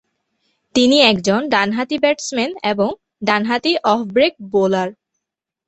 তিনি 0.75 0.97
একজন 1.01 1.39
ডানহাতি 1.49 1.97
ব্যাটসম্যান 1.97 2.51
এবং 2.71 2.89
ডানহাতি 3.23 3.73
অফ 3.83 3.99
ব্রেক 4.13 4.33
বোলার। 4.51 4.89